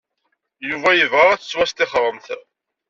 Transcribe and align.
Yuba 0.69 0.89
yebɣa 0.93 1.25
ad 1.31 1.39
tettwastixremt. 1.39 2.27